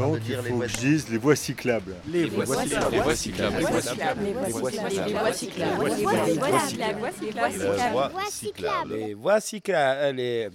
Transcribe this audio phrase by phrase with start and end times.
[0.00, 1.94] Donc il faut que je dise les voies cyclables.
[2.08, 2.90] Les voies cyclables.
[2.92, 3.56] Les voies cyclables.
[3.56, 4.22] Les voies cyclables.
[4.24, 5.84] Les voies cyclables.
[5.84, 6.04] Les
[8.14, 8.94] voies cyclables.
[8.94, 10.16] Les voies cyclables.
[10.16, 10.48] Les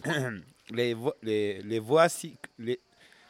[0.72, 2.80] les voies les les voies cyc- les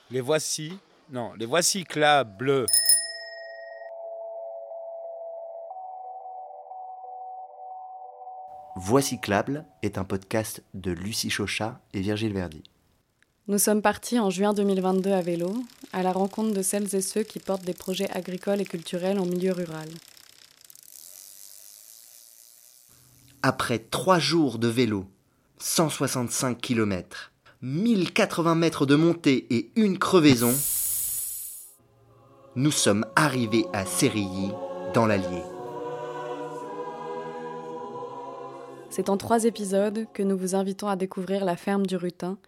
[0.09, 0.77] les voici
[1.12, 2.66] non les voies cyclables.
[8.77, 12.63] Voix cyclable est un podcast de Lucie Chauchat et Virgile Verdi.
[13.48, 15.53] Nous sommes partis en juin 2022 à vélo,
[15.94, 19.26] à la rencontre de celles et ceux qui portent des projets agricoles et culturels en
[19.27, 19.88] milieu rural.
[23.44, 25.05] Après trois jours de vélo,
[25.59, 30.55] 165 km, 1080 mètres de montée et une crevaison,
[32.55, 34.50] nous sommes arrivés à Sérilly,
[34.95, 35.44] dans l'Allier.
[38.89, 42.39] C'est en trois épisodes que nous vous invitons à découvrir la ferme du Rutin,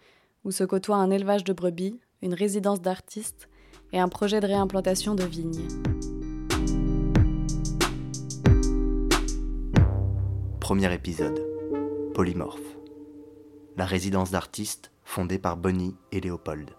[0.47, 3.49] où se côtoient un élevage de brebis, une résidence d'artistes
[3.91, 5.67] et un projet de réimplantation de vignes.
[10.61, 11.45] Premier épisode.
[12.13, 12.77] Polymorphe.
[13.75, 16.71] La résidence d'artistes fondée par Bonnie et Léopold.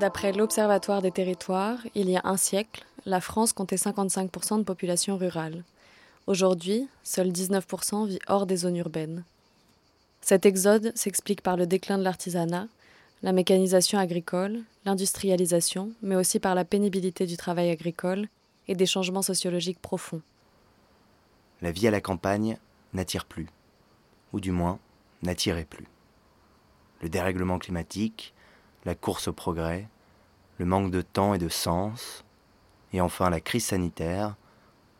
[0.00, 5.16] D'après l'Observatoire des territoires, il y a un siècle, la France comptait 55% de population
[5.16, 5.64] rurale.
[6.28, 9.24] Aujourd'hui, seul 19% vit hors des zones urbaines.
[10.20, 12.68] Cet exode s'explique par le déclin de l'artisanat,
[13.22, 18.28] la mécanisation agricole, l'industrialisation, mais aussi par la pénibilité du travail agricole
[18.68, 20.20] et des changements sociologiques profonds.
[21.62, 22.58] La vie à la campagne
[22.92, 23.46] n'attire plus,
[24.34, 24.78] ou du moins
[25.22, 25.86] n'attirait plus.
[27.00, 28.34] Le dérèglement climatique,
[28.84, 29.88] la course au progrès,
[30.58, 32.22] le manque de temps et de sens,
[32.92, 34.36] et enfin la crise sanitaire,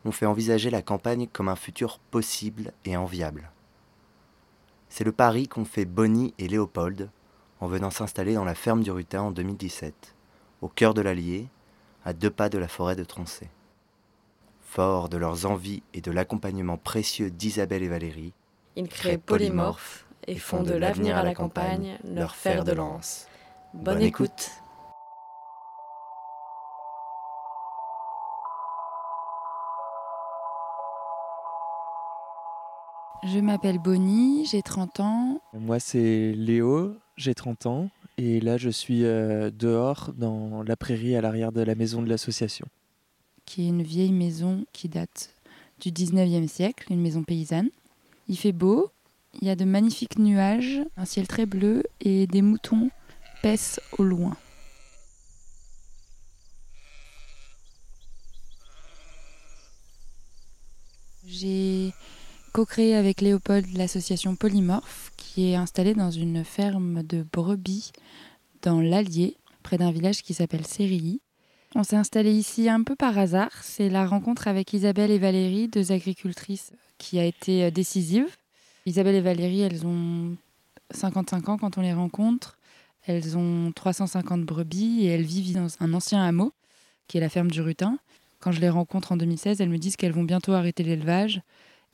[0.05, 3.51] ont fait envisager la campagne comme un futur possible et enviable.
[4.89, 7.09] C'est le pari qu'ont fait Bonnie et Léopold
[7.61, 10.15] en venant s'installer dans la ferme du Rutin en 2017,
[10.61, 11.47] au cœur de l'Allier,
[12.05, 13.49] à deux pas de la forêt de Troncé.
[14.61, 18.33] Forts de leurs envies et de l'accompagnement précieux d'Isabelle et Valérie,
[18.75, 23.27] Ils créent Polymorphe et font de l'avenir à la campagne leur fer de lance.
[23.73, 24.51] Bonne, Bonne écoute.
[33.23, 35.41] Je m'appelle Bonnie, j'ai 30 ans.
[35.53, 41.15] Moi, c'est Léo, j'ai 30 ans, et là, je suis euh, dehors dans la prairie
[41.15, 42.65] à l'arrière de la maison de l'association.
[43.45, 45.33] qui est une vieille maison qui date
[45.81, 47.69] du 19e siècle, une maison paysanne.
[48.27, 48.91] Il fait beau,
[49.41, 52.89] il y a de magnifiques nuages, un ciel très bleu et des moutons
[53.41, 54.37] paissent au loin.
[61.25, 61.93] J'ai
[62.49, 67.91] co-créé avec Léopold l'association Polymorphe qui est installée dans une ferme de brebis
[68.61, 71.21] dans l'Allier, près d'un village qui s'appelle Sérilly.
[71.75, 73.51] On s'est installé ici un peu par hasard.
[73.61, 78.27] C'est la rencontre avec Isabelle et Valérie, deux agricultrices, qui a été euh, décisive.
[78.85, 80.35] Isabelle et Valérie, elles ont
[80.91, 82.57] 55 ans quand on les rencontre.
[83.05, 86.53] Elles ont 350 brebis et elles vivent dans un ancien hameau,
[87.07, 87.99] qui est la ferme du Rutin.
[88.39, 91.41] Quand je les rencontre en 2016, elles me disent qu'elles vont bientôt arrêter l'élevage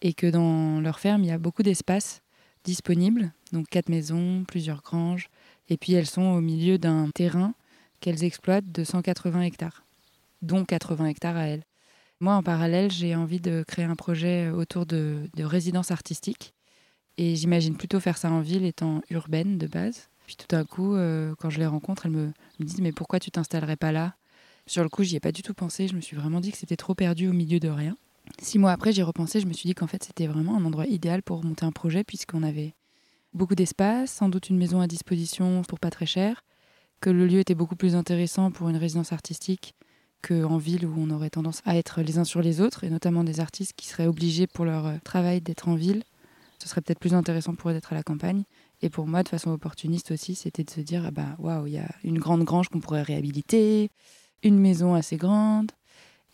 [0.01, 2.21] et que dans leur ferme, il y a beaucoup d'espace
[2.63, 5.29] disponible, donc quatre maisons, plusieurs granges.
[5.69, 7.53] Et puis elles sont au milieu d'un terrain
[7.99, 9.83] qu'elles exploitent de 180 hectares,
[10.41, 11.63] dont 80 hectares à elles.
[12.19, 16.53] Moi, en parallèle, j'ai envie de créer un projet autour de, de résidences artistiques.
[17.17, 20.09] Et j'imagine plutôt faire ça en ville, étant urbaine de base.
[20.25, 23.19] Puis tout d'un coup, euh, quand je les rencontre, elles me, me disent Mais pourquoi
[23.19, 24.15] tu t'installerais pas là?
[24.65, 25.87] Sur le coup, j'y ai pas du tout pensé.
[25.87, 27.97] Je me suis vraiment dit que c'était trop perdu au milieu de rien.
[28.41, 29.39] Six mois après, j'ai repensé.
[29.39, 32.03] Je me suis dit qu'en fait, c'était vraiment un endroit idéal pour monter un projet,
[32.03, 32.75] puisqu'on avait
[33.33, 36.43] beaucoup d'espace, sans doute une maison à disposition pour pas très cher,
[37.01, 39.73] que le lieu était beaucoup plus intéressant pour une résidence artistique
[40.21, 43.23] qu'en ville où on aurait tendance à être les uns sur les autres, et notamment
[43.23, 46.03] des artistes qui seraient obligés pour leur euh, travail d'être en ville.
[46.59, 48.43] Ce serait peut-être plus intéressant pour eux d'être à la campagne.
[48.81, 51.73] Et pour moi, de façon opportuniste aussi, c'était de se dire, ah bah waouh, il
[51.73, 53.91] y a une grande grange qu'on pourrait réhabiliter,
[54.41, 55.71] une maison assez grande.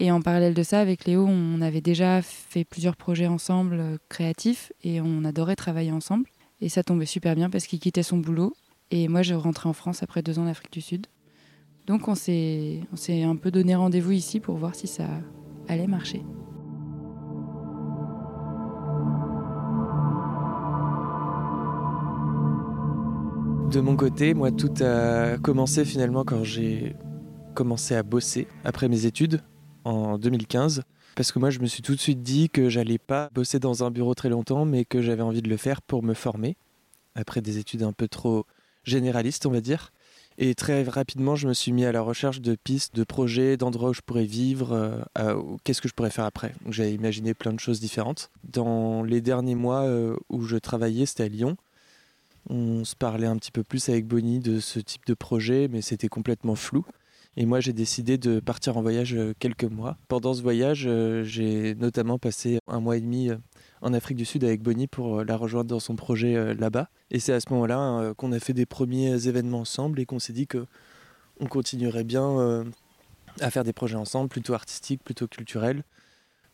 [0.01, 3.97] Et en parallèle de ça, avec Léo, on avait déjà fait plusieurs projets ensemble euh,
[4.09, 6.25] créatifs et on adorait travailler ensemble.
[6.59, 8.55] Et ça tombait super bien parce qu'il quittait son boulot
[8.89, 11.05] et moi, je rentrais en France après deux ans d'Afrique du Sud.
[11.85, 15.05] Donc on s'est, on s'est un peu donné rendez-vous ici pour voir si ça
[15.67, 16.23] allait marcher.
[23.69, 26.95] De mon côté, moi, tout a commencé finalement quand j'ai
[27.53, 29.43] commencé à bosser après mes études
[29.83, 30.83] en 2015.
[31.15, 33.83] Parce que moi, je me suis tout de suite dit que j'allais pas bosser dans
[33.83, 36.55] un bureau très longtemps, mais que j'avais envie de le faire pour me former.
[37.15, 38.45] après des études un peu trop
[38.83, 39.91] généralistes, on va dire.
[40.37, 43.89] Et très rapidement, je me suis mis à la recherche de pistes, de projets, d'endroits
[43.89, 45.03] où je pourrais vivre,
[45.63, 46.55] qu'est-ce que je pourrais faire après.
[46.69, 48.31] J'ai imaginé plein de choses différentes.
[48.45, 49.85] Dans les derniers mois
[50.29, 51.57] où je travaillais, c'était à Lyon.
[52.49, 55.81] On se parlait un petit peu plus avec Bonnie de ce type de projet, mais
[55.81, 56.85] c'était complètement flou.
[57.37, 59.97] Et moi, j'ai décidé de partir en voyage euh, quelques mois.
[60.09, 63.37] Pendant ce voyage, euh, j'ai notamment passé un mois et demi euh,
[63.81, 66.89] en Afrique du Sud avec Bonnie pour la rejoindre dans son projet là-bas.
[67.09, 70.33] Et c'est à ce moment-là qu'on a fait des premiers événements ensemble et qu'on s'est
[70.33, 70.67] dit que
[71.39, 72.63] on continuerait bien
[73.39, 75.83] à faire des projets ensemble, plutôt artistiques, plutôt culturels,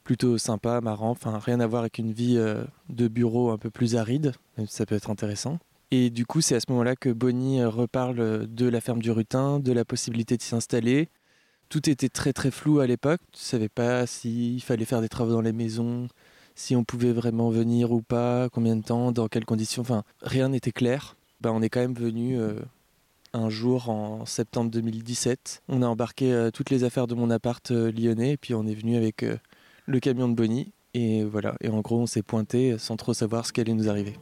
[0.06, 2.42] plutôt sympas, marrants, enfin rien à voir avec une vie
[2.88, 5.60] de bureau un peu plus aride, même si ça peut être intéressant.
[5.92, 9.12] Et du coup, c'est à ce moment-là que Bonnie euh, reparle de la ferme du
[9.12, 11.10] Rutin, de la possibilité de s'y installer.
[11.70, 13.22] Tout était très très flou à l'époque.
[13.32, 16.08] Tu savais pas s'il fallait faire des travaux dans les maisons,
[16.56, 19.84] si on pouvait vraiment venir ou pas, combien de temps, dans quelles conditions.
[20.22, 21.16] Rien n'était clair.
[21.40, 22.60] Ben, on est quand même venu euh,
[23.34, 25.64] un jour en septembre 2017.
[25.70, 28.76] On a embarqué euh, toutes les affaires de mon appart lyonnais et puis on est
[28.76, 29.26] venu avec
[29.86, 30.74] le camion de Bonnie.
[30.94, 31.56] Et voilà.
[31.62, 34.18] Et en gros, on s'est pointé sans trop savoir ce qui allait nous arriver.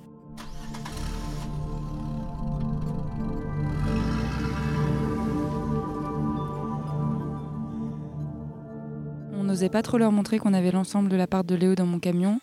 [9.55, 11.99] N'osait pas trop leur montrer qu'on avait l'ensemble de la part de Léo dans mon
[11.99, 12.39] camion.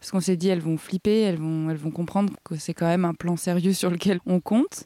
[0.00, 2.86] Parce qu'on s'est dit, elles vont flipper, elles vont, elles vont comprendre que c'est quand
[2.86, 4.84] même un plan sérieux sur lequel on compte.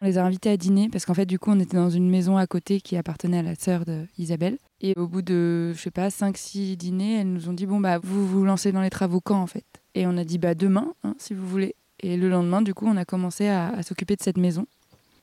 [0.00, 2.08] On les a invitées à dîner parce qu'en fait, du coup, on était dans une
[2.08, 3.84] maison à côté qui appartenait à la sœur
[4.16, 4.56] d'Isabelle.
[4.80, 7.98] Et au bout de, je sais pas, 5-6 dîners, elles nous ont dit Bon, bah,
[8.02, 9.66] vous vous lancez dans les travaux quand en fait?
[9.94, 11.74] Et on a dit Bah, demain, hein, si vous voulez.
[12.02, 14.66] Et le lendemain, du coup, on a commencé à s'occuper de cette maison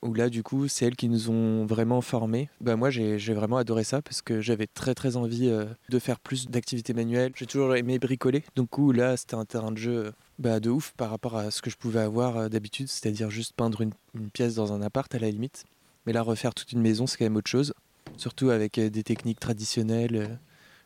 [0.02, 2.48] où là, du coup, c'est elles qui nous ont vraiment formés.
[2.60, 6.20] Bah, moi, j'ai vraiment adoré ça parce que j'avais très très envie euh, de faire
[6.20, 7.32] plus d'activités manuelles.
[7.34, 8.44] J'ai toujours aimé bricoler.
[8.56, 11.70] Donc, là, c'était un terrain de jeu bah, de ouf par rapport à ce que
[11.70, 13.92] je pouvais avoir euh, d'habitude, c'est-à-dire juste peindre une,
[14.32, 15.64] pièce dans un appart à la limite.
[16.06, 17.74] Mais là, refaire toute une maison, c'est quand même autre chose.
[18.16, 20.38] Surtout avec euh, des techniques traditionnelles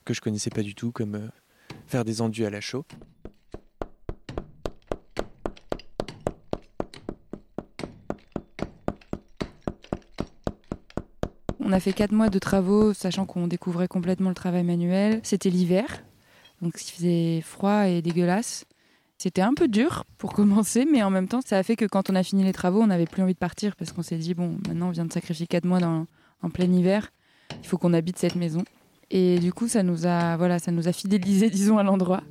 [0.05, 1.31] que je connaissais pas du tout, comme
[1.87, 2.85] faire des enduits à la chaux.
[11.73, 15.21] On a fait quatre mois de travaux, sachant qu'on découvrait complètement le travail manuel.
[15.23, 16.05] C'était l'hiver,
[16.61, 18.67] donc il faisait froid et dégueulasse.
[19.17, 22.11] C'était un peu dur pour commencer, mais en même temps, ça a fait que quand
[22.11, 24.35] on a fini les travaux, on n'avait plus envie de partir parce qu'on s'est dit
[24.35, 27.11] bon, maintenant on vient de sacrifier quatre mois en plein hiver,
[27.63, 28.65] il faut qu'on habite cette maison.
[29.11, 32.23] Et du coup, ça nous a, voilà, ça nous a fidélisé, disons, à l'endroit.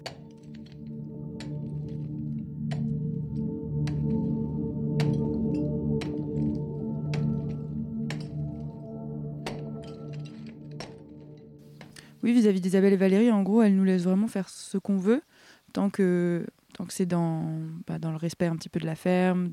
[12.24, 15.22] Oui, vis-à-vis d'Isabelle et Valérie, en gros, elles nous laissent vraiment faire ce qu'on veut,
[15.74, 18.96] tant que, tant que c'est dans, bah, dans le respect un petit peu de la
[18.96, 19.50] ferme.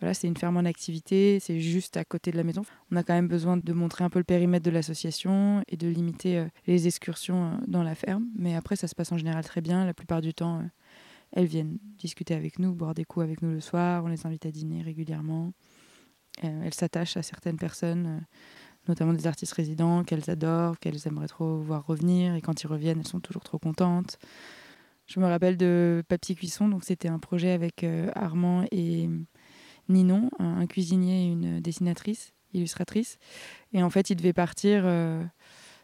[0.00, 2.62] Voilà, c'est une ferme en activité, c'est juste à côté de la maison.
[2.92, 5.88] On a quand même besoin de montrer un peu le périmètre de l'association et de
[5.88, 8.26] limiter euh, les excursions euh, dans la ferme.
[8.36, 9.84] Mais après, ça se passe en général très bien.
[9.84, 10.62] La plupart du temps, euh,
[11.32, 14.04] elles viennent discuter avec nous, boire des coups avec nous le soir.
[14.04, 15.52] On les invite à dîner régulièrement.
[16.42, 18.22] elles s'attachent à certaines personnes
[18.88, 22.34] notamment des artistes résidents qu'elles adorent, qu'elles aimeraient trop voir revenir.
[22.34, 24.18] Et quand ils reviennent, elles sont toujours trop contentes.
[25.06, 29.08] Je me rappelle de Papier Cuisson, donc c'était un projet avec euh, Armand et
[29.88, 33.18] Ninon, un, cuisinier et une dessinatrice, illustratrice.
[33.72, 35.24] Et en fait, ils devaient partir, euh,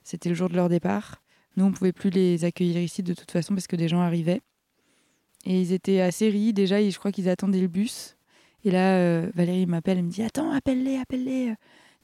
[0.03, 1.23] c'était le jour de leur départ.
[1.57, 4.01] Nous, on ne pouvait plus les accueillir ici de toute façon parce que des gens
[4.01, 4.43] arrivaient.
[5.47, 8.17] Et ils étaient à Série, déjà, je crois qu'ils attendaient le bus.
[8.65, 11.55] Et là, euh, Valérie m'appelle, elle me dit Attends, appelle-les, appelle-les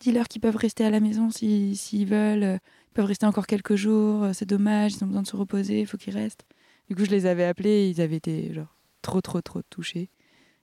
[0.00, 2.42] dis-leur qu'ils peuvent rester à la maison s'ils veulent.
[2.42, 2.58] Euh,
[2.90, 4.24] ils peuvent rester encore quelques jours.
[4.24, 6.44] Euh, c'est dommage, ils ont besoin de se reposer, il faut qu'ils restent.
[6.88, 10.10] Du coup, je les avais appelés, ils avaient été genre trop, trop, trop touchés.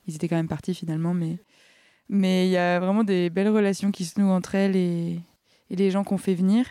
[0.08, 1.38] Ils étaient quand même partis finalement, mais
[2.10, 5.20] mais il y a vraiment des belles relations qui se nouent entre elles et,
[5.70, 6.66] et les gens qu'on fait venir.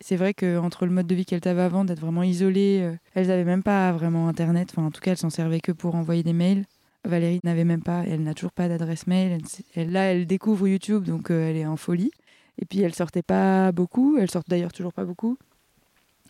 [0.00, 3.28] C'est vrai qu'entre le mode de vie qu'elles avaient avant, d'être vraiment isolées, euh, elles
[3.28, 4.68] n'avaient même pas vraiment Internet.
[4.70, 6.64] Enfin, en tout cas, elles s'en servaient que pour envoyer des mails.
[7.08, 9.40] Valérie n'avait même pas, elle n'a toujours pas d'adresse mail.
[9.74, 12.10] Elle, là, elle découvre YouTube, donc euh, elle est en folie.
[12.58, 14.16] Et puis, elle sortait pas beaucoup.
[14.18, 15.38] Elle sort d'ailleurs toujours pas beaucoup.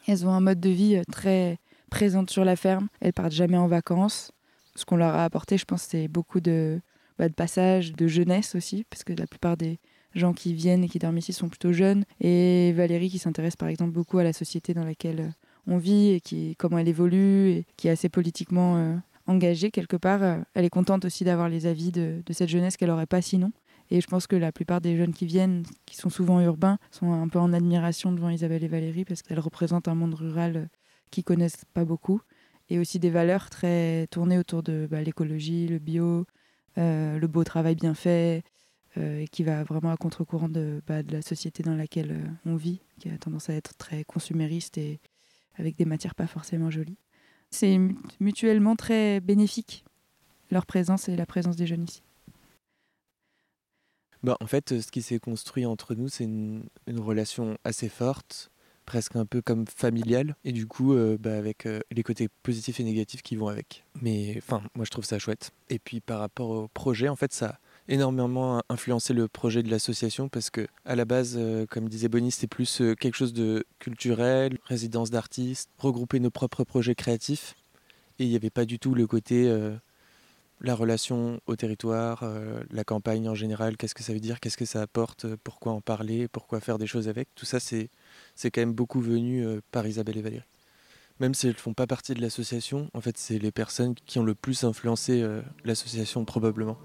[0.06, 1.58] Elles ont un mode de vie euh, très
[1.90, 2.88] présente sur la ferme.
[3.00, 4.32] Elles partent jamais en vacances.
[4.74, 6.80] Ce qu'on leur a apporté, je pense, c'est beaucoup de,
[7.18, 9.78] bah, de passages, de jeunesse aussi, parce que la plupart des
[10.14, 12.04] gens qui viennent et qui dorment ici sont plutôt jeunes.
[12.20, 15.30] Et Valérie, qui s'intéresse par exemple beaucoup à la société dans laquelle euh,
[15.66, 20.22] on vit et qui, comment elle évolue et qui est assez politiquement engagée quelque part.
[20.22, 23.52] Euh, elle est contente aussi d'avoir les avis de, cette jeunesse qu'elle n'aurait pas sinon.
[23.90, 27.12] Et je pense que la plupart des jeunes qui viennent, qui sont souvent urbains, sont
[27.12, 30.66] un peu en admiration devant Isabelle et Valérie parce qu'elles représentent un monde rural euh,
[31.10, 32.20] qu'ils connaissent pas beaucoup
[32.68, 36.26] et aussi des valeurs très tournées autour de bah, l'écologie, le bio,
[36.76, 38.44] le beau travail bien fait,
[38.94, 42.82] et qui va vraiment à contre-courant de, bah, de, la société dans laquelle on vit,
[43.00, 45.00] qui a tendance à être très consumériste et
[45.56, 46.98] avec des matières pas forcément jolies.
[47.50, 47.78] C'est
[48.20, 49.84] mutuellement très bénéfique,
[50.50, 52.02] leur présence et la présence des jeunes ici.
[54.22, 58.50] Bah, en fait, ce qui s'est construit entre nous, c'est une, relation assez forte,
[58.84, 62.80] presque un peu comme familiale, et du coup, euh, bah, avec euh, les côtés positifs
[62.80, 63.84] et négatifs qui vont avec.
[64.02, 65.52] Mais enfin, moi je trouve ça chouette.
[65.68, 70.28] Et puis par rapport au projet, en fait, ça énormément influencé le projet de l'association
[70.28, 74.58] parce que à la base, euh, comme disait Bonnie, c'était plus quelque chose de culturel,
[74.64, 77.54] résidence d'artistes, regrouper nos propres projets créatifs.
[78.18, 79.48] Et il n'y avait pas du tout le côté
[80.60, 84.56] la relation au territoire, euh, la campagne en général, qu'est-ce que ça veut dire, qu'est-ce
[84.56, 87.28] que ça apporte, euh, pourquoi en parler, pourquoi faire des choses avec.
[87.34, 87.90] Tout ça, c'est,
[88.42, 90.44] quand même beaucoup venu euh, par Isabelle et Valérie.
[91.20, 94.18] Même si elles ne font pas partie de l'association, en fait, c'est les personnes qui
[94.18, 95.26] ont le plus influencé
[95.64, 96.78] l'association probablement.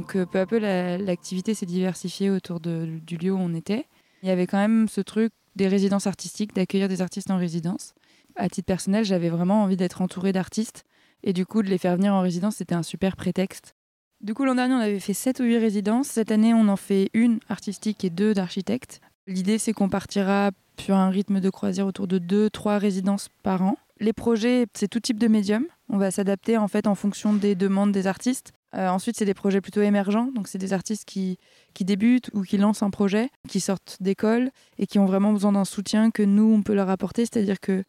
[0.00, 3.84] Donc euh, peu à peu, l'activité s'est diversifiée autour du lieu où on était.
[4.22, 7.92] Il y avait quand même ce truc des résidences artistiques, d'accueillir des artistes en résidence.
[8.34, 10.84] À titre personnel, j'avais vraiment envie d'être entourée d'artistes
[11.22, 13.74] et du coup de les faire venir en résidence, c'était un super prétexte.
[14.22, 16.08] Du coup, l'an dernier, on avait fait 7 ou 8 résidences.
[16.08, 19.02] Cette année, on en fait une artistique et deux d'architectes.
[19.26, 23.76] L'idée, c'est qu'on partira sur un rythme de croisière autour de 2-3 résidences par an.
[24.00, 25.66] Les projets, c'est tout type de médium.
[25.90, 28.52] On va s'adapter en fait en fonction des demandes des artistes.
[28.74, 31.38] Euh, ensuite, c'est des projets plutôt émergents, donc c'est des artistes qui,
[31.74, 35.52] qui débutent ou qui lancent un projet, qui sortent d'école et qui ont vraiment besoin
[35.52, 37.22] d'un soutien que nous, on peut leur apporter.
[37.22, 37.84] C'est-à-dire que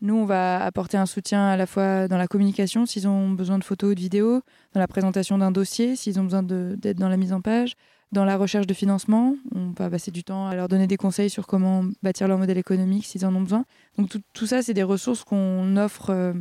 [0.00, 3.58] nous, on va apporter un soutien à la fois dans la communication, s'ils ont besoin
[3.58, 4.42] de photos ou de vidéos,
[4.72, 7.74] dans la présentation d'un dossier, s'ils ont besoin d'être dans la mise en page,
[8.12, 9.34] dans la recherche de financement.
[9.54, 12.58] On va passer du temps à leur donner des conseils sur comment bâtir leur modèle
[12.58, 13.64] économique s'ils en ont besoin.
[13.96, 16.10] Donc tout, ça, c'est des ressources qu'on offre.
[16.10, 16.32] Euh,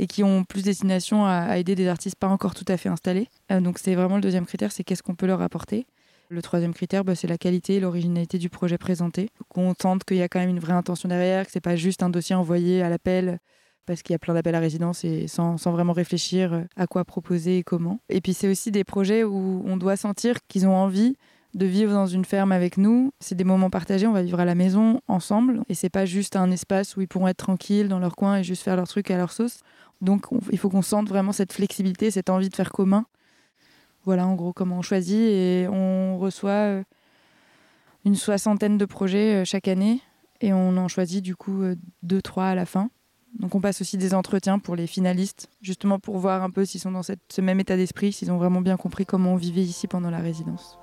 [0.00, 3.28] et qui ont plus destination à, aider des artistes pas encore tout à fait installés.
[3.50, 5.86] Euh, donc c'est vraiment le deuxième critère, c'est qu'est-ce qu'on peut leur apporter.
[6.28, 9.30] Le troisième critère, bah, c'est la qualité et l'originalité du projet présenté.
[9.48, 12.02] Qu'on sente qu'il y a quand même une vraie intention derrière, que c'est pas juste
[12.02, 13.40] un dossier envoyé à l'appel
[13.88, 17.56] parce qu'il y a plein d'appels à résidence et sans, vraiment réfléchir à quoi proposer
[17.56, 18.00] et comment.
[18.10, 21.16] Et puis c'est aussi des projets où on doit sentir qu'ils ont envie
[21.54, 23.12] de vivre dans une ferme avec nous.
[23.18, 26.36] C'est des moments partagés, on va vivre à la maison ensemble et c'est pas juste
[26.36, 29.10] un espace où ils pourront être tranquilles dans leur coin et juste faire leur truc
[29.10, 29.60] à leur sauce.
[30.02, 33.06] Donc il faut qu'on sente vraiment cette flexibilité, cette envie de faire commun.
[34.04, 36.82] Voilà en gros comment on choisit et on reçoit euh,
[38.04, 40.02] une soixantaine de projets euh, chaque année
[40.42, 42.90] et on en choisit du coup euh, deux, trois à la fin.
[43.34, 46.80] Donc on passe aussi des entretiens pour les finalistes, justement pour voir un peu s'ils
[46.80, 49.86] sont dans ce même état d'esprit, s'ils ont vraiment bien compris comment on vivait ici
[49.86, 50.78] pendant la résidence.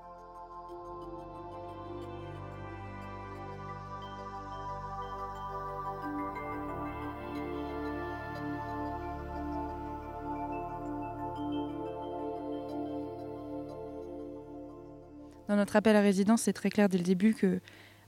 [15.47, 17.59] Dans notre appel à résidence, c'est très clair dès le début que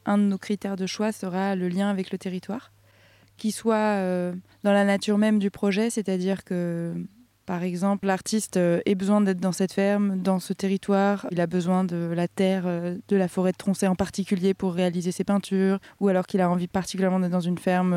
[0.05, 2.71] un de nos critères de choix sera le lien avec le territoire,
[3.37, 6.93] qui soit euh, dans la nature même du projet, c'est-à-dire que
[7.45, 11.25] par exemple, l'artiste euh, ait besoin d'être dans cette ferme, dans ce territoire.
[11.31, 14.73] Il a besoin de la terre, euh, de la forêt de Troncet en particulier pour
[14.73, 17.95] réaliser ses peintures, ou alors qu'il a envie particulièrement d'être dans une ferme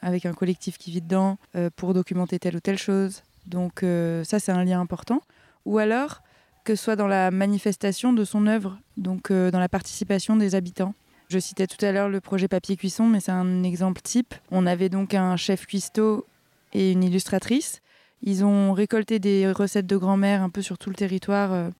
[0.00, 1.38] avec un collectif qui vit dedans
[1.74, 3.22] pour documenter telle ou telle chose.
[3.46, 3.80] Donc
[4.22, 5.22] ça, c'est un lien important.
[5.64, 6.22] Ou alors,
[6.62, 10.94] que ce soit dans la manifestation de son œuvre, donc dans la participation des habitants.
[11.34, 14.36] Je citais tout à l'heure le projet papier cuisson, mais c'est un exemple type.
[14.52, 16.24] On avait donc un chef cuistot
[16.72, 17.80] et une illustratrice.
[18.22, 21.70] Ils ont récolté des recettes de grand-mère un peu sur tout le territoire euh,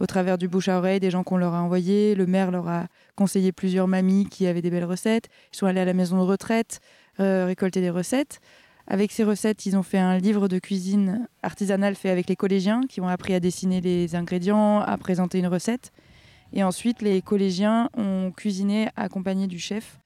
[0.00, 2.16] au travers du bouche à oreille, des gens qu'on leur a envoyés.
[2.16, 5.28] Le maire leur a conseillé plusieurs mamies qui avaient des belles recettes.
[5.52, 6.80] Ils sont allés à la maison de retraite
[7.20, 8.40] euh, récolter des recettes.
[8.88, 12.80] Avec ces recettes, ils ont fait un livre de cuisine artisanale fait avec les collégiens
[12.88, 15.92] qui ont appris à dessiner les ingrédients, à présenter une recette.
[16.52, 19.98] Et ensuite, les collégiens ont cuisiné accompagnés du chef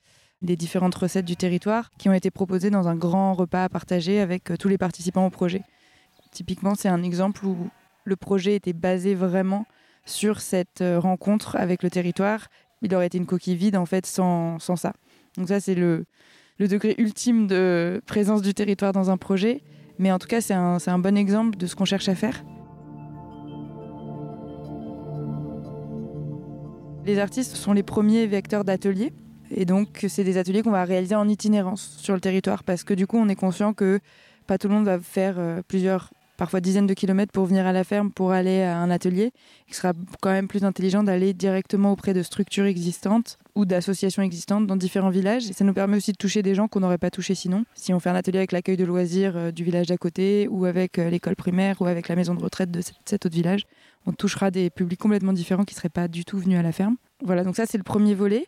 [0.43, 4.21] les différentes recettes du territoire qui ont été proposées dans un grand repas à partager
[4.21, 5.63] avec euh, tous les participants au projet.
[6.31, 7.57] Typiquement, c'est un exemple où
[8.05, 9.67] le projet était basé vraiment
[10.05, 12.49] sur cette euh, rencontre avec le territoire.
[12.83, 14.93] Il aurait été une coquille vide en fait sans, sans ça.
[15.37, 16.05] Donc ça, c'est le,
[16.59, 19.63] le degré ultime de présence du territoire dans un projet.
[19.99, 22.45] Mais en tout cas, c'est un, un bon exemple de ce qu'on cherche à faire.
[27.09, 29.15] Les artistes sont les premiers vecteurs d'ateliers.
[29.51, 32.93] Et donc, c'est des ateliers qu'on va réaliser en itinérance sur le territoire parce que
[32.93, 33.99] du coup, on est conscient que
[34.47, 37.73] pas tout le monde va faire euh, plusieurs parfois dizaines de kilomètres pour venir à
[37.73, 39.33] la ferme pour aller à un atelier.
[39.69, 44.67] Il sera quand même plus intelligent d'aller directement auprès de structures existantes ou d'associations existantes
[44.67, 45.49] dans différents villages.
[45.49, 47.65] Et ça nous permet aussi de toucher des gens qu'on n'aurait pas touchés sinon.
[47.75, 50.67] Si on fait un atelier avec l'accueil de loisirs euh, du village d'à côté ou
[50.67, 53.65] avec euh, l'école primaire ou avec la maison de retraite de cet autre village,
[54.07, 56.73] on touchera des publics complètement différents qui ne seraient pas du tout venus à la
[56.73, 56.97] ferme.
[57.23, 58.47] Voilà, donc ça c'est le premier volet.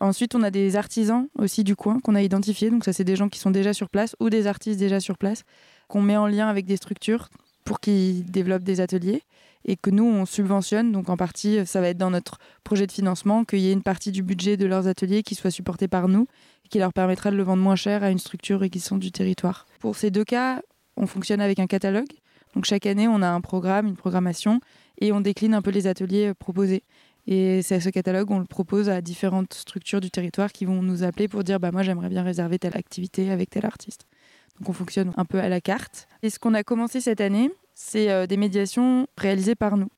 [0.00, 2.70] Ensuite, on a des artisans aussi du coin qu'on a identifiés.
[2.70, 5.18] Donc ça, c'est des gens qui sont déjà sur place ou des artistes déjà sur
[5.18, 5.44] place
[5.88, 7.28] qu'on met en lien avec des structures
[7.64, 9.22] pour qu'ils développent des ateliers
[9.66, 10.90] et que nous, on subventionne.
[10.90, 13.82] Donc en partie, ça va être dans notre projet de financement qu'il y ait une
[13.82, 16.26] partie du budget de leurs ateliers qui soit supportée par nous
[16.64, 19.66] et qui leur permettra de le vendre moins cher à une structure sont du territoire.
[19.80, 20.62] Pour ces deux cas,
[20.96, 22.08] on fonctionne avec un catalogue.
[22.54, 24.60] Donc chaque année, on a un programme, une programmation
[24.98, 26.82] et on décline un peu les ateliers proposés.
[27.26, 31.04] Et c'est ce catalogue, on le propose à différentes structures du territoire qui vont nous
[31.04, 34.06] appeler pour dire bah moi j'aimerais bien réserver telle activité avec tel artiste.
[34.58, 36.08] Donc on fonctionne un peu à la carte.
[36.22, 39.88] Et ce qu'on a commencé cette année, c'est euh, des médiations réalisées par nous.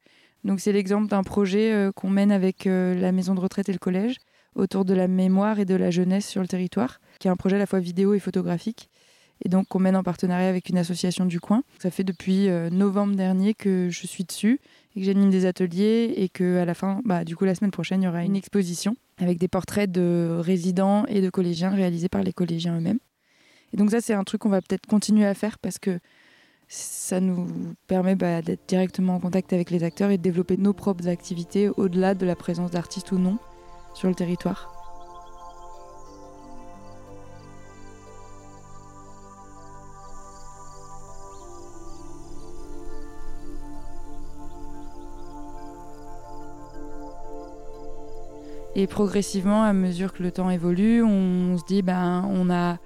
[0.44, 3.72] Donc c'est l'exemple d'un projet euh, qu'on mène avec euh, la maison de retraite et
[3.72, 4.16] le collège
[4.54, 7.56] autour de la mémoire et de la jeunesse sur le territoire, qui est un projet
[7.56, 8.90] à la fois vidéo et photographique.
[9.44, 11.64] Et donc qu'on mène en partenariat avec une association du coin.
[11.80, 14.60] Ça fait depuis novembre dernier que je suis dessus
[14.94, 17.70] et que j'anime des ateliers et que à la fin, bah, du coup la semaine
[17.72, 22.08] prochaine, il y aura une exposition avec des portraits de résidents et de collégiens réalisés
[22.08, 22.98] par les collégiens eux-mêmes.
[23.72, 25.98] Et donc ça, c'est un truc qu'on va peut-être continuer à faire parce que
[26.68, 27.46] ça nous
[27.86, 31.68] permet bah, d'être directement en contact avec les acteurs et de développer nos propres activités
[31.68, 33.38] au-delà de la présence d'artistes ou non
[33.94, 34.81] sur le territoire.
[48.74, 52.78] Et progressivement, à mesure que le temps évolue, on se dit, ben, on a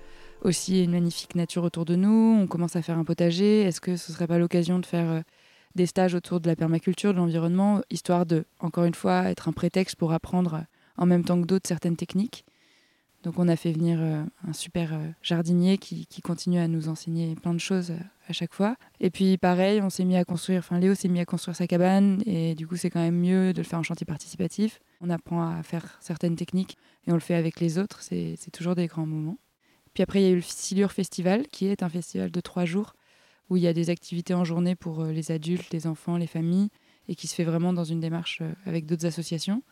[0.43, 3.63] aussi une magnifique nature autour de nous, on commence à faire un potager.
[3.63, 5.21] Est-ce que ce serait pas l'occasion de faire euh,
[5.77, 9.53] des stages autour de la permaculture, de l'environnement, histoire de, encore une fois, être un
[9.53, 10.61] prétexte pour apprendre euh,
[10.97, 12.45] en même temps que d'autres certaines techniques?
[13.27, 17.53] Donc on a fait venir euh, un super jardinier qui, continue à nous enseigner plein
[17.53, 17.93] de choses
[18.27, 18.77] à chaque fois.
[19.01, 21.67] Et puis pareil, on s'est mis à construire, enfin Léo s'est mis à construire sa
[21.67, 24.81] cabane et du coup c'est quand même mieux de le faire en chantier participatif.
[25.03, 28.75] On apprend à faire certaines techniques et on le fait avec les autres, c'est toujours
[28.75, 29.39] des grands moments.
[29.97, 32.67] Puis après, il y a eu le Silure Festival, qui est un festival de trois
[32.67, 32.93] jours,
[33.49, 36.27] où il y a des activités en journée pour euh, les adultes, les enfants, les
[36.27, 36.69] familles,
[37.09, 39.63] et qui se fait vraiment dans une démarche euh, avec d'autres associations.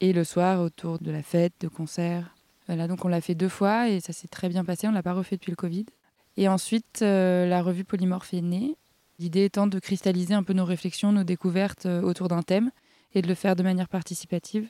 [0.00, 2.35] Et le soir, autour de la fête, de concerts.
[2.66, 4.88] Voilà, donc on l'a fait deux fois et ça s'est très bien passé.
[4.88, 5.86] On l'a pas refait depuis le Covid.
[6.36, 8.76] Et ensuite, euh, la revue Polymorphe est née.
[9.18, 12.70] L'idée étant de cristalliser un peu nos réflexions, nos découvertes autour d'un thème
[13.14, 14.68] et de le faire de manière participative.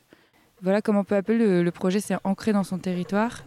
[0.62, 3.42] Voilà comment peu à peu le, le projet s'est ancré dans son territoire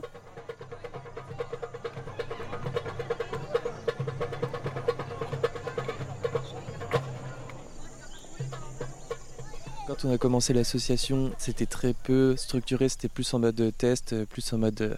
[9.99, 14.53] Quand on a commencé l'association, c'était très peu structuré, c'était plus en mode test, plus
[14.53, 14.95] en mode euh,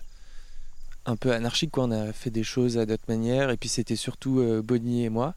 [1.06, 1.76] un peu anarchique.
[1.80, 5.10] On a fait des choses à notre manière, et puis c'était surtout euh, Bonnie et
[5.10, 5.34] moi.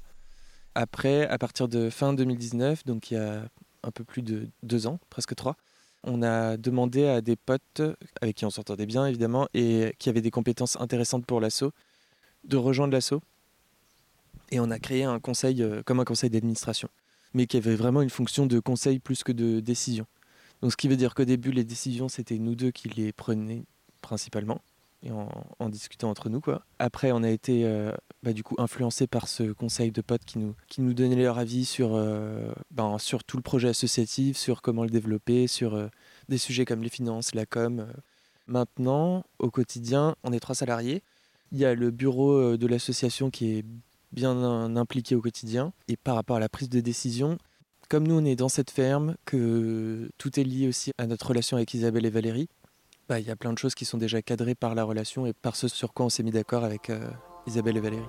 [0.75, 3.49] Après, à partir de fin 2019, donc il y a
[3.83, 5.57] un peu plus de deux ans, presque trois,
[6.03, 7.81] on a demandé à des potes
[8.21, 11.73] avec qui on s'entendait bien évidemment et qui avaient des compétences intéressantes pour l'assaut
[12.45, 13.23] de rejoindre l'assaut.
[14.51, 16.91] Et on a créé un conseil euh, comme un conseil d'administration
[17.35, 20.07] mais qui avait vraiment une fonction de conseil plus que de décision.
[20.63, 23.65] Donc ce qui veut dire qu'au début, les décisions, c'était nous deux qui les prenions
[24.01, 24.61] principalement,
[25.03, 26.41] et en, discutant entre nous.
[26.41, 26.65] Quoi.
[26.79, 27.93] Après, on a été euh,
[28.23, 31.39] bah, du coup influencé par ce conseil de potes qui nous, qui nous donnait leur
[31.39, 35.89] avis sur, euh, ben, sur tout le projet associatif, sur comment le développer, sur euh,
[36.29, 37.87] des sujets comme les finances, la com.
[38.47, 41.03] Maintenant, au quotidien, on est trois salariés.
[41.53, 43.65] Il y a le bureau de l'association qui est
[44.15, 45.73] bien impliqué au quotidien.
[45.89, 47.39] Et par rapport à la prise de décision,
[47.89, 51.57] comme nous on est dans cette ferme, que tout est lié aussi à notre relation
[51.57, 52.49] avec Isabelle et Valérie,
[53.09, 55.35] bah, il y a plein de choses qui sont déjà cadrées par la relation et
[55.35, 57.11] par ce sur quoi on s'est mis d'accord avec euh,
[57.47, 58.03] Isabelle et Valérie.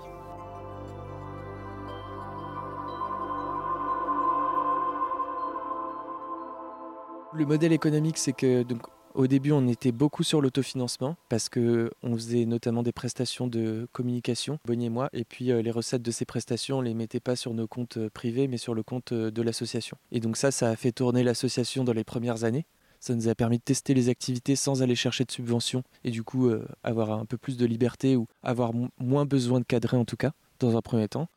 [7.33, 8.83] Le modèle économique, c'est que donc,
[9.15, 13.87] au début, on était beaucoup sur l'autofinancement parce que on faisait notamment des prestations de
[13.93, 17.21] communication, Bonnie et moi, et puis euh, les recettes de ces prestations, on les mettait
[17.21, 19.97] pas sur nos comptes euh, privés, mais sur le compte euh, de l'association.
[20.11, 22.65] Et donc ça, ça a fait tourner l'association dans les premières années.
[22.99, 26.23] Ça nous a permis de tester les activités sans aller chercher de subventions et du
[26.23, 26.49] coup
[26.83, 30.31] avoir un peu plus de liberté ou avoir moins besoin de cadrer en tout cas
[30.59, 31.27] dans un premier temps.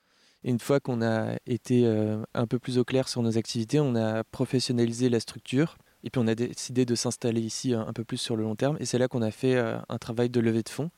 [0.45, 1.85] Et une fois qu'on a été
[2.33, 6.21] un peu plus au clair sur nos activités, on a professionnalisé la structure et puis
[6.23, 8.77] on a décidé de s'installer ici un peu plus sur le long terme.
[8.81, 10.91] Et c'est là qu'on a fait euh, un travail de levée de fonds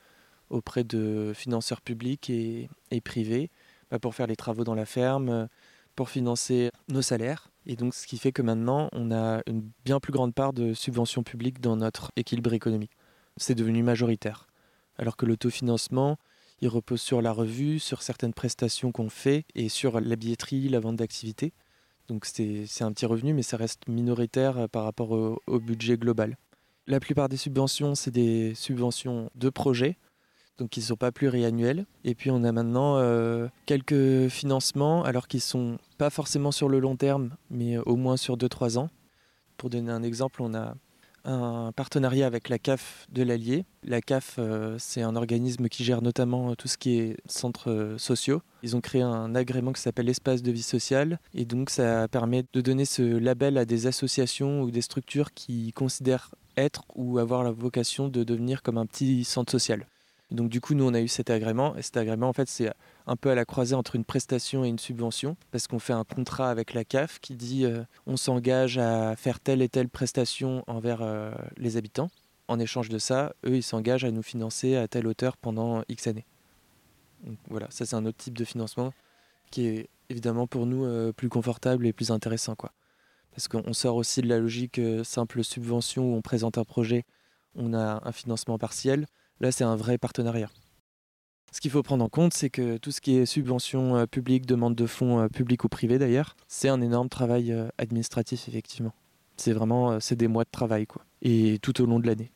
[0.50, 2.68] auprès de financeurs publics et,
[3.04, 3.50] privés
[3.90, 5.48] bah, pour faire les travaux dans la ferme,
[5.94, 7.50] pour financer nos salaires.
[7.66, 10.74] Et donc, ce qui fait que maintenant, on a une bien plus grande part de
[10.74, 12.92] subventions publiques dans notre équilibre économique.
[13.36, 14.48] C'est devenu majoritaire.
[14.98, 16.18] Alors que l'autofinancement,
[16.60, 20.80] il repose sur la revue, sur certaines prestations qu'on fait et sur la billetterie, la
[20.80, 21.52] vente d'activités.
[22.10, 26.36] Donc c'est un petit revenu, mais ça reste minoritaire euh, par rapport au, budget global.
[26.88, 29.96] La plupart des subventions, c'est des subventions de projets,
[30.58, 31.86] donc qui ne sont pas pluriannuels.
[32.02, 36.68] Et puis on a maintenant euh, quelques financements, alors qu'ils ne sont pas forcément sur
[36.68, 38.90] le long terme, mais au moins sur 2-3 ans.
[39.56, 40.74] Pour donner un exemple, on a
[41.24, 43.64] un partenariat avec la CAF de l'Allier.
[43.82, 47.98] La CAF, euh, c'est un organisme qui gère notamment tout ce qui est centres euh,
[47.98, 48.42] sociaux.
[48.62, 52.44] Ils ont créé un agrément qui s'appelle Espace de vie sociale et donc ça permet
[52.52, 57.44] de donner ce label à des associations ou des structures qui considèrent être ou avoir
[57.44, 59.86] la vocation de devenir comme un petit centre social.
[60.30, 61.76] Donc du coup, nous, on a eu cet agrément.
[61.76, 62.70] Et cet agrément, en fait, c'est
[63.06, 66.04] un peu à la croisée entre une prestation et une subvention, parce qu'on fait un
[66.04, 70.64] contrat avec la CAF qui dit euh, on s'engage à faire telle et telle prestation
[70.66, 72.10] envers euh, les habitants.
[72.48, 76.06] En échange de ça, eux, ils s'engagent à nous financer à telle hauteur pendant X
[76.06, 76.26] années.
[77.24, 78.92] Donc voilà, ça c'est un autre type de financement
[79.50, 82.54] qui est évidemment pour nous euh, plus confortable et plus intéressant.
[82.54, 82.72] Quoi.
[83.32, 87.04] Parce qu'on sort aussi de la logique simple subvention où on présente un projet,
[87.56, 89.06] on a un financement partiel.
[89.40, 90.50] Là, c'est un vrai partenariat.
[91.52, 94.46] Ce qu'il faut prendre en compte, c'est que tout ce qui est subvention euh, publique,
[94.46, 98.92] demande de fonds euh, publics ou privés d'ailleurs, c'est un énorme travail euh, administratif effectivement.
[99.36, 101.04] C'est vraiment c'est des mois de travail quoi.
[101.22, 102.30] Et tout au long de l'année,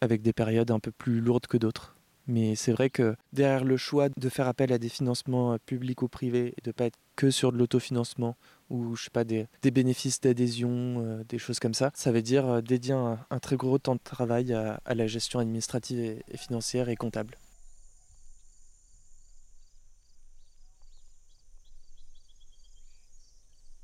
[0.00, 1.96] avec des périodes un peu plus lourdes que d'autres.
[2.26, 6.08] Mais c'est vrai que derrière le choix de faire appel à des financements publics ou
[6.08, 8.36] privés et de ne pas être que sur de l'autofinancement
[8.70, 11.90] ou je sais pas des, bénéfices d'adhésion, euh, des choses comme ça.
[11.94, 15.98] Ça veut dire euh, dédier un, très gros temps de travail à, la gestion administrative
[15.98, 17.36] et, financière et comptable.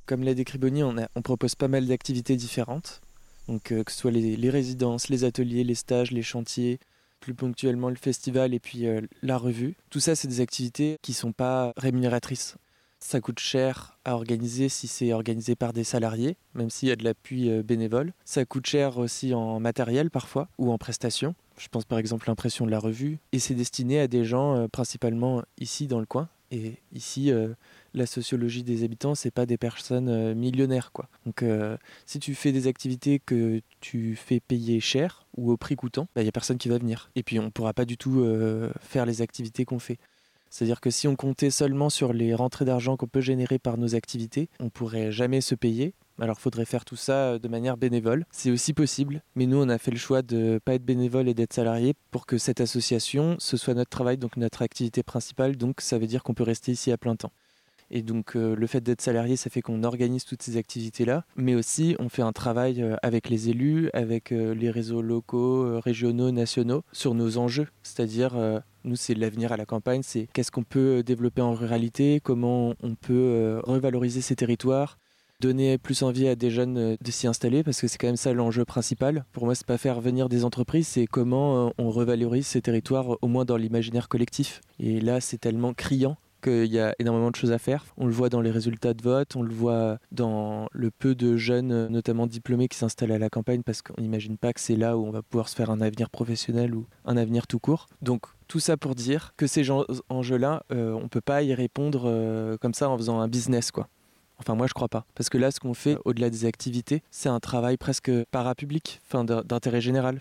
[0.07, 3.01] Comme l'a décrit Bonnie, on, propose pas mal d'activités différentes.
[3.49, 6.79] Donc euh, que ce soit les, résidences, les ateliers, les stages, les chantiers,
[7.19, 8.87] plus ponctuellement le festival et puis
[9.23, 9.77] la revue.
[9.91, 12.57] Tout ça, c'est des activités qui sont pas rémunératrices.
[12.99, 16.97] Ça coûte cher à organiser si c'est organisé par des salariés, même s'il y a
[16.97, 18.13] de l'appui euh, bénévole.
[18.25, 21.35] Ça coûte cher aussi en matériel parfois ou en prestations.
[21.59, 23.19] Je pense par exemple à l'impression de la revue.
[23.33, 26.29] Et c'est destiné à des gens euh, principalement ici dans le coin.
[26.51, 27.55] Et ici, euh,
[27.93, 31.09] la sociologie des habitants, c'est pas des personnes millionnaires quoi.
[31.25, 31.45] Donc
[32.07, 36.15] si tu fais des activités que tu fais payer cher ou au prix coûtant, il
[36.15, 37.11] bah, n'y a personne qui va venir.
[37.17, 38.25] Et puis on pourra pas du tout
[38.81, 39.99] faire les activités qu'on fait.
[40.51, 43.95] C'est-à-dire que si on comptait seulement sur les rentrées d'argent qu'on peut générer par nos
[43.95, 45.95] activités, on pourrait jamais se payer.
[46.19, 48.25] Alors faudrait faire tout ça euh, de manière bénévole.
[48.31, 51.29] C'est aussi possible, mais nous on a fait le choix de ne pas être bénévole
[51.29, 55.57] et d'être salarié pour que cette association, ce soit notre travail, donc notre activité principale.
[55.57, 57.33] Donc ça veut dire qu'on peut rester ici à plein temps.
[57.91, 61.55] Et donc euh, le fait d'être salarié, ça fait qu'on organise toutes ces activités-là, mais
[61.55, 66.31] aussi on fait un travail euh, avec les élus, avec euh, les réseaux locaux, régionaux,
[66.31, 67.69] nationaux, sur nos enjeux.
[67.83, 72.75] C'est-à-dire, nous, c'est l'avenir à la campagne, c'est qu'est-ce qu'on peut développer en ruralité, comment
[72.83, 74.99] on peut revaloriser ces territoires,
[75.41, 78.33] donner plus envie à des jeunes de s'y installer parce que c'est quand même ça
[78.33, 79.25] l'enjeu principal.
[79.33, 83.29] Pour moi, c'est pas faire venir des entreprises, c'est comment on revalorise ces territoires au
[83.29, 84.61] moins dans l'imaginaire collectif.
[84.79, 87.85] Et là, c'est tellement criant qu'il y a énormément de choses à faire.
[87.97, 91.37] On le voit dans les résultats de vote, on le voit dans le peu de
[91.37, 94.97] jeunes, notamment diplômés, qui s'installent à la campagne parce qu'on n'imagine pas que c'est là
[94.97, 97.87] où on va pouvoir se faire un avenir professionnel ou un avenir tout court.
[98.03, 99.69] Donc tout ça pour dire que ces
[100.09, 103.71] enjeux-là, euh, on ne peut pas y répondre euh, comme ça en faisant un business,
[103.71, 103.89] quoi.
[104.39, 105.07] Enfin, moi, je crois pas.
[105.15, 109.25] Parce que là, ce qu'on fait, au-delà des activités, c'est un travail presque parapublic, enfin,
[109.25, 110.21] d'intérêt général.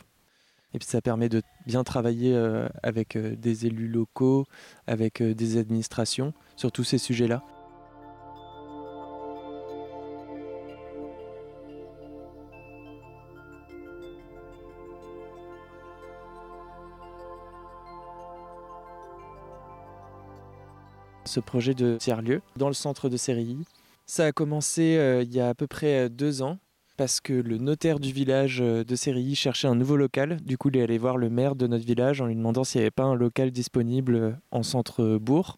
[0.75, 4.45] Et puis ça permet de bien travailler euh, avec euh, des élus locaux,
[4.87, 7.41] avec euh, des administrations sur tous ces sujets-là.
[21.23, 23.63] Ce projet de tiers-lieu dans le centre de Sérilly,
[24.05, 26.59] ça a commencé il y a à peu près deux ans
[26.97, 30.37] parce que le notaire du village euh, de Sérilly cherchait un nouveau local.
[30.41, 32.79] Du coup, il est allé voir le maire de notre village en lui demandant s'il
[32.79, 35.57] n'y avait pas un local disponible euh, en centre-bourg.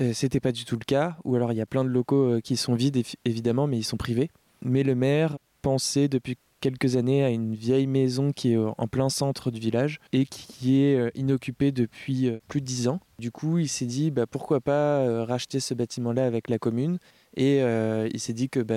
[0.00, 2.40] Euh, c'était pas du tout le cas, ou alors il y a plein de locaux
[2.42, 4.30] qui sont vides évidemment, mais ils sont privés.
[4.62, 9.08] Mais le maire pensait depuis quelques années à une vieille maison qui est en plein
[9.08, 13.00] centre du village et qui est inoccupée depuis plus de dix ans.
[13.18, 16.98] Du coup, il s'est dit bah, pourquoi pas racheter ce bâtiment-là avec la commune
[17.36, 18.76] et euh, il s'est dit que bah,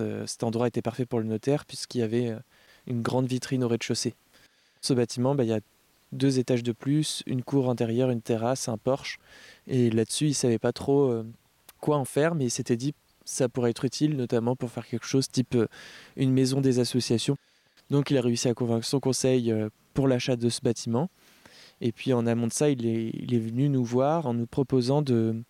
[0.00, 2.38] euh, cet endroit était parfait pour le notaire puisqu'il y avait euh,
[2.86, 4.14] une grande vitrine au rez-de-chaussée.
[4.80, 5.60] Ce bâtiment, bah, il y a
[6.10, 9.18] deux étages de plus, une cour intérieure, une terrasse, un porche.
[9.66, 11.22] Et là-dessus, il ne savait pas trop
[11.80, 12.92] quoi en faire, mais il s'était dit
[13.24, 15.56] ça pourrait être utile, notamment pour faire quelque chose type
[16.16, 17.36] une maison des associations.
[17.88, 19.54] Donc il a réussi à convaincre son conseil
[19.94, 21.08] pour l'achat de ce bâtiment.
[21.80, 22.84] Et puis en amont de ça, il
[23.34, 25.42] est venu nous voir en nous proposant de,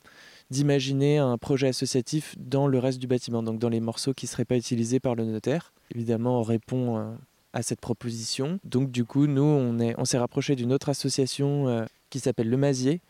[0.52, 4.28] d'imaginer un projet associatif dans le reste du bâtiment, donc dans les morceaux qui ne
[4.28, 5.72] seraient pas utilisés par le notaire.
[5.94, 7.14] Évidemment, on répond euh,
[7.54, 8.60] à cette proposition.
[8.62, 12.50] Donc du coup, nous, on, est, on s'est rapproché d'une autre association euh, qui s'appelle
[12.50, 13.00] Le Mazier,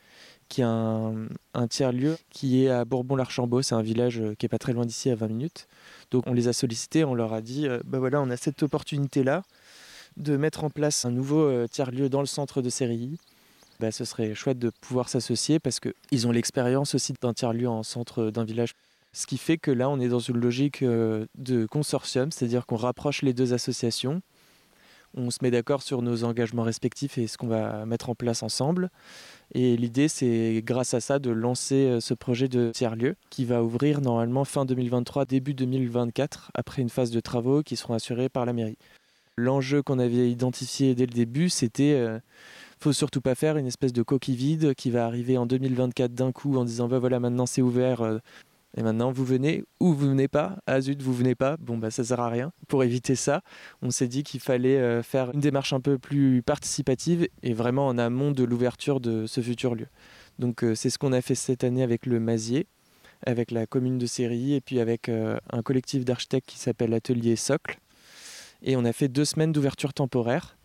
[0.49, 1.27] qui est un,
[1.69, 3.63] tiers-lieu qui est à Bourbon-l'Archambault.
[3.63, 5.67] C'est un village euh, qui est pas très loin d'ici, à 20 minutes.
[6.13, 9.43] Donc on les a sollicités, on leur a dit, bah voilà, on a cette opportunité-là
[10.17, 13.19] de mettre en place un nouveau tiers-lieu dans le centre de Sérilly
[13.83, 17.83] bah, ce serait chouette de pouvoir s'associer parce qu'ils ont l'expérience aussi d'un tiers-lieu en
[17.83, 18.75] centre d'un village.
[19.13, 22.77] Ce qui fait que là, on est dans une logique euh, de consortium, c'est-à-dire qu'on
[22.77, 24.23] rapproche les deux associations,
[25.15, 28.45] on se met d'accord sur nos engagements respectifs et ce qu'on va mettre en place
[28.45, 28.89] ensemble.
[29.53, 33.65] Et l'idée, c'est grâce à ça de lancer euh, ce projet de tiers-lieu qui va
[33.65, 38.47] ouvrir normalement fin 2023, début 2024, après une phase de travaux qui seront assurés par
[38.47, 38.79] la mairie.
[39.37, 42.19] L'enjeu qu'on avait identifié dès le début, c'était euh,
[42.83, 46.33] faut surtout pas faire une espèce de coquille vide qui va arriver en 2024 d'un
[46.33, 48.19] coup en disant bah voilà maintenant c'est ouvert euh,
[48.77, 50.59] et maintenant vous venez ou vous venez pas.
[50.67, 51.57] Ah zut vous venez pas.
[51.59, 52.53] Bon bah ça sert à rien.
[52.67, 53.43] Pour éviter ça
[53.83, 57.87] on s'est dit qu'il fallait euh, faire une démarche un peu plus participative et vraiment
[57.87, 59.87] en amont de l'ouverture de ce futur lieu.
[60.41, 62.67] Donc euh, c'est ce qu'on a fait cette année avec le Mazier
[63.25, 67.79] avec la commune de Série et puis avec un collectif d'architectes qui s'appelle Atelier Socle.
[68.63, 70.57] Et on a fait deux semaines d'ouverture temporaire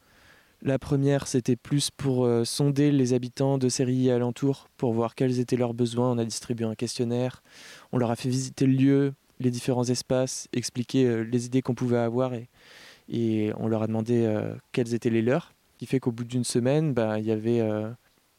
[0.63, 5.39] la première, c'était plus pour euh, sonder les habitants de Série alentour pour voir quels
[5.39, 6.12] étaient leurs besoins.
[6.12, 7.43] On a distribué un questionnaire,
[7.91, 11.76] on leur a fait visiter le lieu, les différents espaces, expliquer euh, les idées qu'on
[11.76, 12.50] pouvait avoir et,
[13.58, 15.54] on leur a demandé euh, quelles étaient les leurs.
[15.74, 17.62] Ce qui fait qu'au bout d'une semaine, bah, il y avait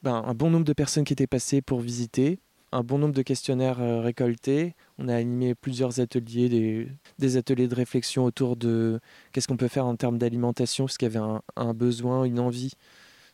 [0.02, 2.40] bah, un bon nombre de personnes qui étaient passées pour visiter
[2.72, 4.74] un bon nombre de questionnaires euh, récoltés.
[4.98, 9.00] On a animé plusieurs ateliers, des, ateliers de réflexion autour de
[9.33, 12.72] qu'est-ce qu'on peut faire en termes d'alimentation, parce qu'il y avait un, besoin, une envie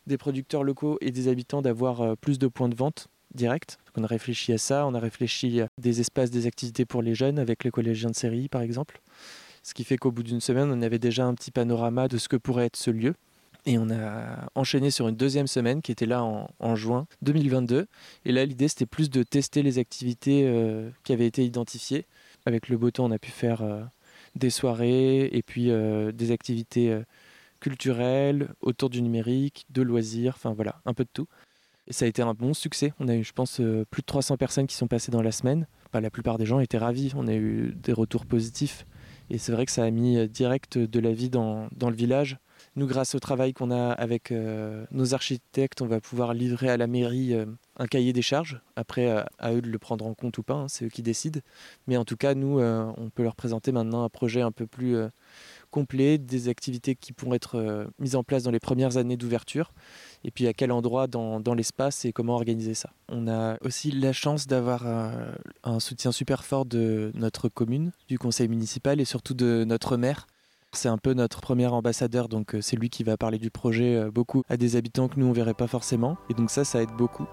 [0.07, 3.77] des producteurs locaux et des habitants d'avoir euh, plus de points de vente directs.
[3.97, 7.15] on a réfléchi à ça, on a réfléchi à des espaces, des activités pour les
[7.15, 9.01] jeunes avec les collégiens de série par exemple.
[9.63, 12.29] Ce qui fait qu'au bout d'une semaine, on avait déjà un petit panorama de ce
[12.29, 13.15] que pourrait être ce lieu.
[13.67, 17.87] Et on a enchaîné sur une deuxième semaine qui était là en, juin 2022.
[18.25, 22.05] Et là, l'idée, c'était plus de tester les activités euh, qui avaient été identifiées.
[22.45, 23.81] Avec le beau temps, on a pu faire euh,
[24.35, 26.95] des soirées et puis euh, des activités
[27.59, 31.27] culturelles, autour du numérique, de loisirs, enfin voilà, un peu de tout.
[31.87, 32.93] Et ça a été un bon succès.
[32.99, 35.65] On a eu, je pense, plus de 300 personnes qui sont passées dans la semaine.
[35.93, 37.13] la plupart des gens étaient ravis.
[37.15, 38.85] On a eu des retours positifs.
[39.31, 42.37] Et c'est vrai que ça a mis direct de la vie dans, dans le village
[42.77, 46.75] nous, grâce au travail qu'on a avec euh, nos architectes, on va pouvoir livrer à
[46.75, 47.45] la mairie euh,
[47.77, 48.59] un cahier des charges.
[48.75, 51.01] Après, euh, à eux de le prendre en compte ou pas, hein, c'est eux qui
[51.01, 51.39] décident.
[51.87, 54.97] Mais en tout cas, nous, on peut leur présenter maintenant un projet un peu plus
[55.71, 59.71] complet, des activités qui pourront être mises en place dans les premières années d'ouverture,
[60.23, 62.91] et puis à quel endroit dans l'espace et comment organiser ça.
[63.09, 64.85] On a aussi la chance d'avoir
[65.63, 70.27] un soutien super fort de notre commune, du conseil municipal et surtout de notre maire
[70.77, 73.95] c'est un peu notre premier ambassadeur, donc euh, c'est lui qui va parler du projet
[73.95, 76.17] euh, beaucoup à des habitants que nous on verrait pas forcément.
[76.29, 77.25] Et donc ça, ça aide beaucoup.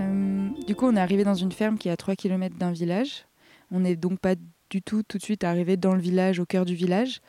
[0.00, 2.72] Euh, du coup, on est arrivé dans une ferme qui est à 3 km d'un
[2.72, 3.26] village.
[3.70, 4.34] On n'est donc pas
[4.70, 7.20] du tout tout de suite arrivé dans le village, au cœur du village.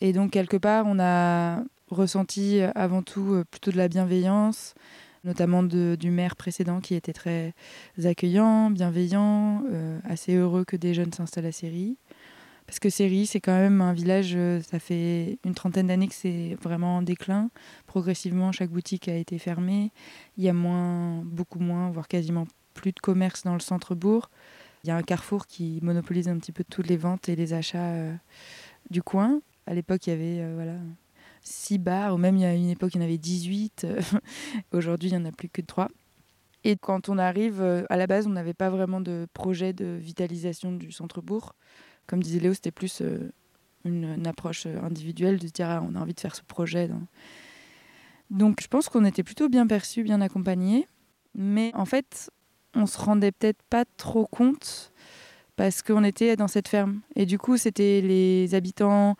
[0.00, 4.74] Et donc, quelque part, on a ressenti avant tout plutôt de la bienveillance,
[5.26, 7.52] notamment du maire précédent qui était très
[8.02, 11.98] accueillant, bienveillant, euh, assez heureux que des jeunes s'installent à Série.
[12.66, 16.14] Parce que Série, c'est quand même un village, euh, ça fait une trentaine d'années que
[16.14, 17.50] c'est vraiment en déclin.
[17.86, 19.92] Progressivement, chaque boutique a été fermée.
[20.36, 24.30] Il y a moins, beaucoup moins, voire quasiment plus de commerce dans le centre-bourg.
[24.84, 27.52] Il y a un carrefour qui monopolise un petit peu toutes les ventes et les
[27.52, 28.14] achats euh,
[28.90, 29.40] du coin.
[29.66, 30.74] À l'époque, il y avait voilà,
[31.46, 33.86] 6 bars, ou même il y a une époque, il y en avait 18.
[34.72, 35.88] Aujourd'hui, il n'y en a plus que 3.
[36.64, 39.84] Et quand on arrive, euh, à la base, on n'avait pas vraiment de projet de
[39.86, 41.54] vitalisation du centre-bourg.
[42.08, 43.32] Comme disait Léo, c'était plus euh,
[43.84, 46.90] une, approche euh, individuelle de dire ah, on a envie de faire ce projet.
[48.30, 50.88] Donc je pense qu'on était plutôt bien perçus, bien accompagnés.
[51.36, 52.30] Mais en fait,
[52.74, 54.92] on se rendait peut-être pas trop compte
[55.54, 57.00] parce qu'on était dans cette ferme.
[57.14, 59.16] Et du coup, c'était les habitants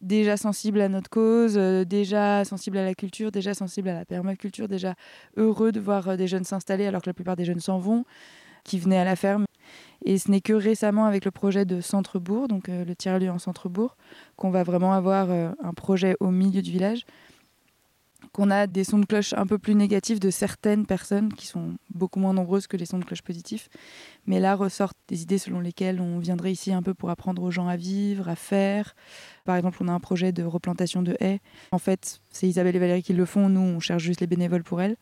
[0.00, 4.04] déjà sensible à notre cause, euh, déjà sensible à la culture, déjà sensible à la
[4.04, 4.94] permaculture, déjà
[5.36, 8.04] heureux de voir euh, des jeunes s'installer alors que la plupart des jeunes s'en vont,
[8.64, 9.44] qui venaient à la ferme.
[10.04, 13.96] Et ce n'est que récemment avec le projet de Centre-Bourg, donc le tiers-lieu en Centre-Bourg,
[14.36, 17.04] qu'on va vraiment avoir un projet au milieu du village
[18.32, 21.74] qu'on a des sons de cloche un peu plus négatifs de certaines personnes qui sont
[21.92, 23.68] beaucoup moins nombreuses que les sons de cloche positifs.
[24.26, 27.50] Mais là ressortent des idées selon lesquelles on viendrait ici un peu pour apprendre aux
[27.50, 28.94] gens à vivre, à faire.
[29.44, 31.40] Par exemple, on a un projet de replantation de haies.
[31.72, 33.48] En fait, c'est Isabelle et Valérie qui le font.
[33.48, 34.96] Nous, on cherche juste les bénévoles pour elles.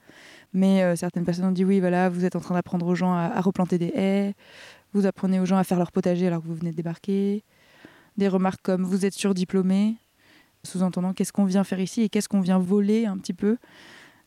[0.55, 3.12] Mais euh, certaines personnes ont dit oui, voilà, vous êtes en train d'apprendre aux gens
[3.12, 4.35] à, à replanter des haies.
[4.95, 7.45] Vous apprenez aux gens à faire leur potager alors que vous venez de débarquer.
[8.17, 9.97] Des remarques comme vous êtes surdiplômé,
[10.64, 13.57] sous-entendant qu'est-ce qu'on vient faire ici et qu'est-ce qu'on vient voler un petit peu.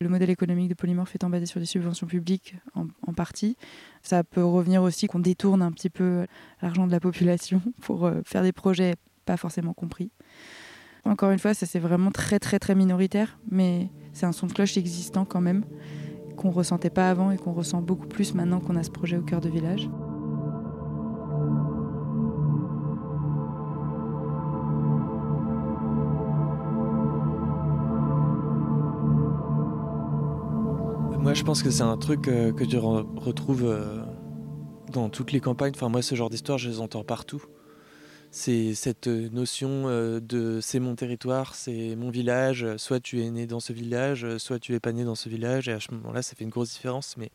[0.00, 3.56] Le modèle économique de Polymorphe étant basé sur des subventions publiques en, partie,
[4.02, 6.26] ça peut revenir aussi qu'on détourne un petit peu
[6.60, 10.10] l'argent de la population pour euh, faire des projets pas forcément compris.
[11.04, 14.52] Encore une fois, ça c'est vraiment très très très minoritaire, mais c'est un son de
[14.52, 15.64] cloche existant quand même,
[16.36, 19.22] qu'on ressentait pas avant et qu'on ressent beaucoup plus maintenant qu'on a ce projet au
[19.22, 19.88] cœur de village.
[31.22, 34.02] Moi, je pense que c'est un truc euh, que tu retrouves euh,
[34.90, 35.72] dans toutes les campagnes.
[35.72, 37.44] Enfin, moi, ce genre d'histoire, je les entends partout.
[38.32, 39.86] C'est cette euh, notion
[40.20, 42.66] de c'est mon territoire, c'est mon village.
[42.76, 45.68] Soit tu es né dans ce village, soit tu es pas né dans ce village.
[45.68, 47.16] Et à ce moment-là, ça fait une grosse différence.
[47.16, 47.30] Mais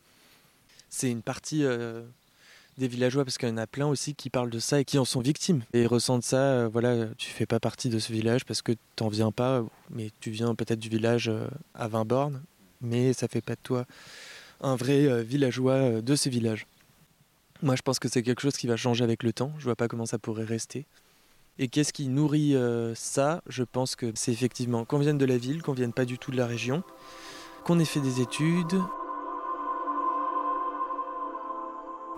[0.90, 1.64] c'est une partie
[2.76, 4.98] des villageois parce qu'il y en a plein aussi qui parlent de ça et qui
[4.98, 6.68] en sont victimes et ressentent ça.
[6.68, 10.10] voilà, tu fais pas partie de ce village parce que tu n'en viens pas, mais
[10.20, 11.32] tu viens peut-être du village
[11.74, 12.42] à 20 bornes
[12.80, 13.86] mais ça fait pas de toi
[14.60, 16.66] un vrai euh, villageois euh, de ces villages.
[17.62, 19.52] Moi, je pense que c'est quelque chose qui va changer avec le temps.
[19.58, 20.86] Je vois pas comment ça pourrait rester.
[21.58, 23.42] Et qu'est-ce qui nourrit euh, ça?
[23.48, 26.30] Je pense que c'est effectivement qu'on vienne de la ville, qu'on vienne pas du tout
[26.30, 26.84] de la région,
[27.64, 28.80] qu'on ait fait des études.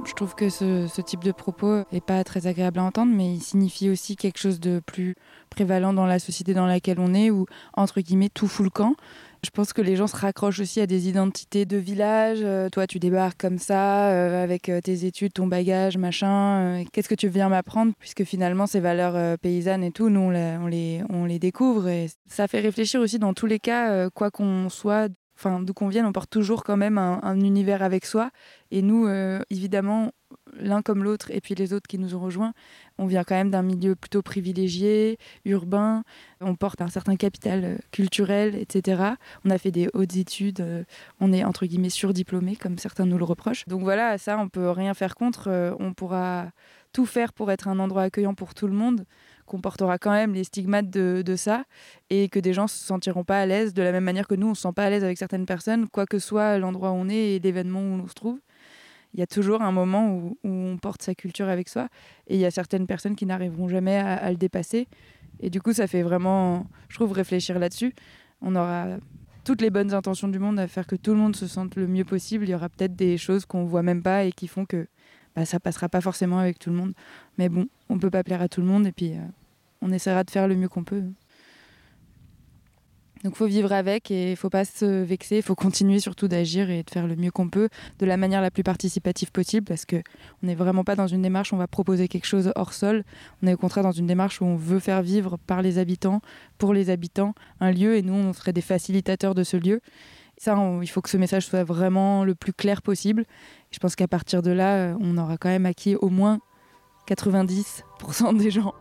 [0.05, 3.35] Je trouve que ce, ce, type de propos est pas très agréable à entendre, mais
[3.35, 5.15] il signifie aussi quelque chose de plus
[5.51, 8.95] prévalent dans la société dans laquelle on est, où entre guillemets tout fout le camp.
[9.43, 12.41] Je pense que les gens se raccrochent aussi à des identités de village.
[12.43, 16.85] Euh, toi, tu débarques comme ça, euh, avec euh, tes études, ton bagage, machin.
[16.93, 21.39] Qu'est-ce que tu viens m'apprendre Puisque finalement, ces valeurs paysannes et tout, nous, on les,
[21.39, 21.89] découvre.
[21.89, 25.89] Et ça fait réfléchir aussi dans tous les cas, quoi qu'on soit, enfin, d'où qu'on
[25.89, 28.31] vienne, on porte toujours quand même un univers avec soi.
[28.71, 29.09] Et nous,
[29.49, 30.11] évidemment,
[30.59, 32.53] l'un comme l'autre, et puis les autres qui nous ont rejoints,
[32.99, 36.03] on vient quand même d'un milieu plutôt privilégié, urbain,
[36.41, 39.15] on porte un certain capital euh, culturel, etc.
[39.45, 40.85] On a fait des hautes études, euh,
[41.21, 43.67] on est entre guillemets surdiplômé, comme certains nous le reprochent.
[43.67, 46.51] Donc voilà, ça, on peut rien faire contre, euh, on pourra
[46.93, 49.05] tout faire pour être un endroit accueillant pour tout le monde
[49.47, 51.65] qu'on portera quand même les stigmates de, ça
[52.09, 54.49] et que des gens se sentiront pas à l'aise de la même manière que nous
[54.49, 57.09] on se sent pas à l'aise avec certaines personnes quoi que soit l'endroit où on
[57.09, 58.39] est et l'événement où on se trouve
[59.13, 61.89] il y a toujours un moment où, on porte sa culture avec soi
[62.29, 64.89] et il y a certaines personnes qui n'arriveront jamais à, le dépasser.
[65.41, 67.95] Et du coup, ça fait vraiment, je trouve, réfléchir là-dessus.
[68.41, 68.87] On aura
[69.45, 71.87] toutes les bonnes intentions du monde à faire que tout le monde se sente le
[71.87, 72.45] mieux possible.
[72.45, 74.87] Il y aura peut-être des choses qu'on voit même pas et qui font que
[75.35, 76.93] bah, ça passera pas forcément avec tout le monde.
[77.39, 79.21] Mais bon, on peut pas plaire à tout le monde et puis euh,
[79.81, 81.05] on essaiera de faire le mieux qu'on peut.
[83.23, 86.83] Donc faut vivre avec et faut pas se vexer, il faut continuer surtout d'agir et
[86.83, 89.97] de faire le mieux qu'on peut de la manière la plus participative possible parce que
[90.43, 93.05] on n'est vraiment pas dans une démarche où on va proposer quelque chose hors sol,
[93.43, 96.23] on est au contraire dans une démarche où on veut faire vivre par les habitants,
[96.57, 99.81] pour les habitants, un lieu et nous on serait des facilitateurs de ce lieu.
[100.39, 103.27] Ça, il faut que ce message soit vraiment le plus clair possible.
[103.71, 106.41] je pense qu'à partir de là, on aura quand même acquis au moins
[107.07, 108.73] 90% des gens.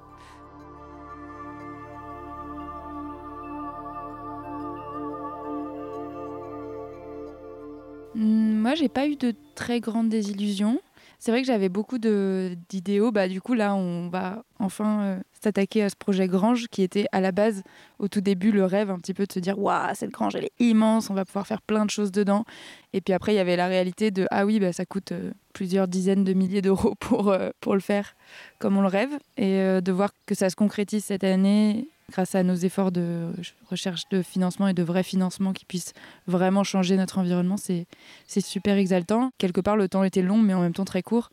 [8.19, 10.81] Moi, j'ai pas eu de très grandes désillusions.
[11.19, 13.11] C'est vrai que j'avais beaucoup d'idéaux.
[13.11, 17.05] Bah, du coup, là, on va enfin euh, s'attaquer à ce projet Grange qui était
[17.11, 17.63] à la base,
[17.97, 20.45] au tout début, le rêve un petit peu de se dire Waouh, cette grange, elle
[20.45, 22.45] est immense, on va pouvoir faire plein de choses dedans.
[22.93, 25.31] Et puis après, il y avait la réalité de Ah oui, bah, ça coûte euh,
[25.53, 28.15] plusieurs dizaines de milliers d'euros pour, euh, pour le faire
[28.59, 29.11] comme on le rêve.
[29.37, 33.31] Et de voir que ça se concrétise cette année grâce à nos efforts de
[33.69, 35.93] recherche de financement et de vrai financement qui puissent
[36.27, 37.87] vraiment changer notre environnement, c'est
[38.41, 39.31] super exaltant.
[39.37, 41.29] Quelque part, le temps était long, mais en même temps très court.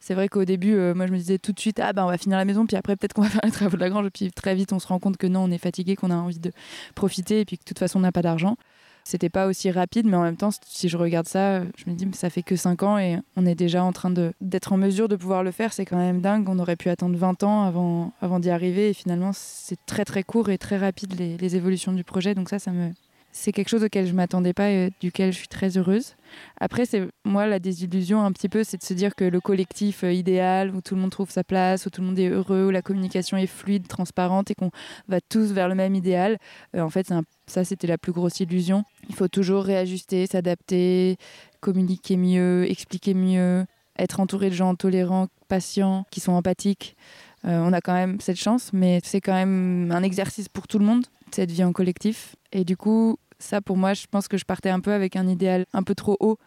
[0.00, 2.08] C'est vrai qu'au début, euh, moi, je me disais tout de suite, ah ben, on
[2.08, 4.10] va finir la maison, puis après, peut-être qu'on va faire les travaux de la grange.
[4.10, 6.38] Puis très vite, on se rend compte que non, on est fatigué, qu'on a envie
[6.38, 6.52] de
[6.94, 8.58] profiter, et puis que de toute façon, on n'a pas d'argent.
[9.06, 12.08] C'était pas aussi rapide, mais en même temps, si je regarde ça, je me dis,
[12.14, 15.16] ça fait que 5 ans et on est déjà en train d'être en mesure de
[15.16, 15.74] pouvoir le faire.
[15.74, 16.48] C'est quand même dingue.
[16.48, 18.88] On aurait pu attendre 20 ans avant, avant d'y arriver.
[18.88, 22.34] Et finalement, c'est très très court et très rapide les, les, évolutions du projet.
[22.34, 22.92] Donc ça, ça me,
[23.36, 26.14] c'est quelque chose auquel je m'attendais pas et duquel je suis très heureuse.
[26.60, 30.04] Après, c'est moi la désillusion un petit peu, c'est de se dire que le collectif
[30.04, 32.66] euh, idéal où tout le monde trouve sa place, où tout le monde est heureux,
[32.66, 34.70] où la communication est fluide, transparente et qu'on
[35.08, 36.38] va tous vers le même idéal.
[36.76, 37.12] Euh, en fait,
[37.46, 38.84] ça c'était la plus grosse illusion.
[39.08, 41.16] Il faut toujours réajuster, s'adapter,
[41.58, 43.66] communiquer mieux, expliquer mieux,
[43.98, 46.96] être entouré de gens tolérants, patients, qui sont empathiques.
[47.44, 50.78] Euh, on a quand même cette chance, mais c'est quand même un exercice pour tout
[50.78, 52.36] le monde, cette vie en collectif.
[52.52, 55.28] Et du coup, ça, pour moi, je pense que je partais un peu avec un
[55.28, 56.38] idéal un peu trop haut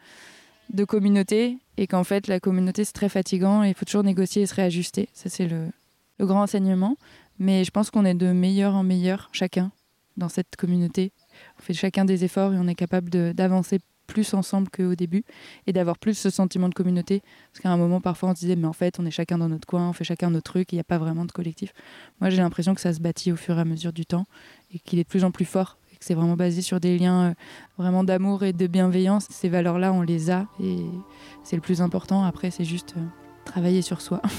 [0.69, 4.41] de communauté et qu'en fait, la communauté, c'est très fatigant et il faut toujours négocier
[4.41, 5.09] et se réajuster.
[5.13, 5.69] Ça, c'est le,
[6.19, 6.97] grand enseignement.
[7.39, 9.71] Mais je pense qu'on est de meilleur en meilleur, chacun,
[10.17, 11.11] dans cette communauté.
[11.59, 15.23] On fait chacun des efforts et on est capable d'avancer plus ensemble qu'au début
[15.67, 17.21] et d'avoir plus ce sentiment de communauté.
[17.51, 19.49] Parce qu'à un moment, parfois, on se disait, mais en fait, on est chacun dans
[19.49, 21.73] notre coin, on fait chacun notre truc, il n'y a pas vraiment de collectif.
[22.19, 24.25] Moi, j'ai l'impression que ça se bâtit au fur et à mesure du temps
[24.73, 25.77] et qu'il est de plus en plus fort
[26.07, 27.33] c'est vraiment basé sur des liens euh,
[27.77, 29.27] vraiment d'amour et de bienveillance.
[29.29, 30.85] Ces valeurs-là, on les a et
[31.43, 32.23] c'est le plus important.
[32.23, 33.01] Après, c'est juste euh,
[33.43, 34.21] travailler sur soi.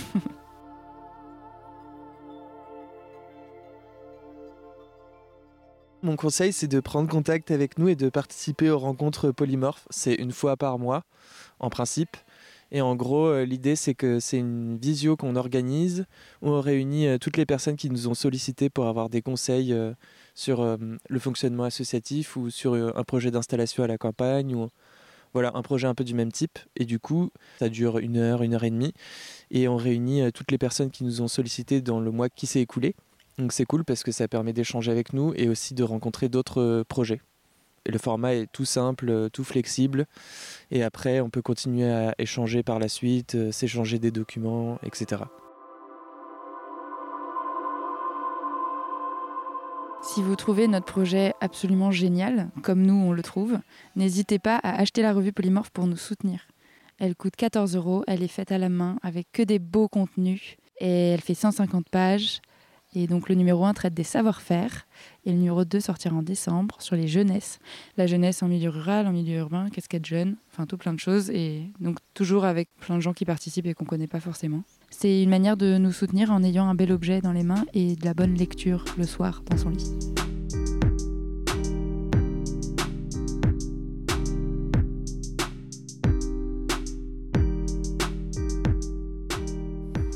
[6.02, 9.86] Mon conseil, c'est de prendre contact avec nous et de participer aux rencontres polymorphes.
[9.90, 11.02] C'est une fois par mois,
[11.58, 12.16] en principe.
[12.70, 16.06] Et en gros, euh, l'idée, c'est que c'est une visio qu'on organise
[16.40, 19.74] on réunit toutes les personnes qui nous ont sollicité pour avoir des conseils
[20.38, 20.76] sur euh,
[21.08, 24.68] le fonctionnement associatif ou sur euh, un projet d'installation à la campagne ou
[25.34, 26.60] voilà un projet un peu du même type.
[26.76, 28.94] Et du coup ça dure une heure une heure et demie.
[29.50, 32.46] Et on réunit euh, toutes les personnes qui nous ont sollicité dans le mois qui
[32.46, 32.94] s'est écoulé.
[33.36, 36.84] Donc c'est cool parce que ça permet d'échanger avec nous et aussi de rencontrer d'autres
[36.88, 37.20] projets.
[37.84, 40.06] Et le format est tout simple tout flexible.
[40.70, 45.22] Et après on peut continuer à échanger par la suite s'échanger des documents etc
[50.14, 53.58] Si vous trouvez notre projet absolument génial, comme nous on le trouve,
[53.94, 56.48] n'hésitez pas à acheter la revue Polymorphe pour nous soutenir.
[56.98, 60.56] Elle coûte 14 euros, elle est faite à la main avec que des beaux contenus
[60.80, 62.40] et elle fait 150 pages.
[62.94, 64.86] Et donc le numéro 1 traite des savoir-faire
[65.26, 67.58] et le numéro 2 sortira en décembre sur les jeunesses.
[67.98, 71.28] La jeunesse en milieu rural, en milieu urbain, casquette jeune, enfin tout plein de choses.
[71.28, 74.62] Et donc toujours avec plein de gens qui participent et qu'on ne connaît pas forcément.
[74.90, 77.96] C'est une manière de nous soutenir en ayant un bel objet dans les mains et
[77.96, 79.94] de la bonne lecture le soir dans son lit.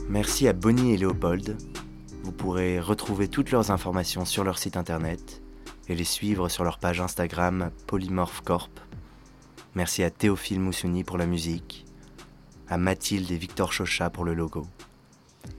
[0.09, 1.57] Merci à Bonnie et Léopold
[2.23, 5.43] vous pourrez retrouver toutes leurs informations sur leur site internet
[5.89, 8.71] et les suivre sur leur page Instagram Polymorph Corp.
[9.75, 11.85] Merci à Théophile Moussouni pour la musique,
[12.73, 14.67] à Mathilde et Victor Chocha pour le logo.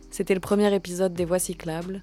[0.09, 2.01] C'était le premier épisode des Voix cyclables.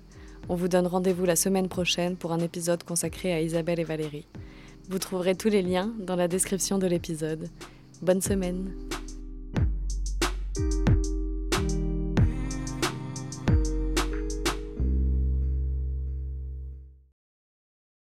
[0.49, 4.29] On vous donne rendez-vous la semaine prochaine pour un épisode consacré à Isabelle et Valérie.
[4.89, 7.49] Vous trouverez tous les liens dans la description de l'épisode.
[8.03, 8.73] Bonne semaine